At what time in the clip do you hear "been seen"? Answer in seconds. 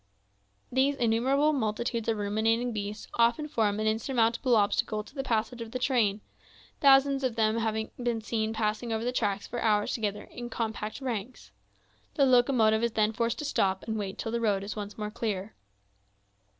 8.01-8.51